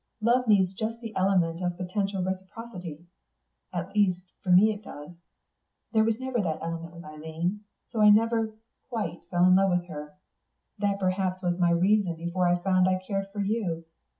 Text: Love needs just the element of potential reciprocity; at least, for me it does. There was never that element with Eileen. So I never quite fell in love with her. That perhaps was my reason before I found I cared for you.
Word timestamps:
Love 0.19 0.47
needs 0.47 0.73
just 0.73 0.99
the 0.99 1.15
element 1.15 1.63
of 1.63 1.77
potential 1.77 2.23
reciprocity; 2.23 3.05
at 3.71 3.93
least, 3.93 4.31
for 4.41 4.49
me 4.49 4.73
it 4.73 4.83
does. 4.83 5.11
There 5.91 6.03
was 6.03 6.19
never 6.19 6.41
that 6.41 6.57
element 6.63 6.95
with 6.95 7.05
Eileen. 7.05 7.59
So 7.91 8.01
I 8.01 8.09
never 8.09 8.51
quite 8.89 9.21
fell 9.29 9.45
in 9.45 9.55
love 9.55 9.69
with 9.77 9.85
her. 9.89 10.15
That 10.79 10.97
perhaps 10.97 11.43
was 11.43 11.59
my 11.59 11.69
reason 11.69 12.15
before 12.15 12.47
I 12.47 12.55
found 12.57 12.87
I 12.89 12.97
cared 13.07 13.27
for 13.31 13.41
you. 13.41 13.85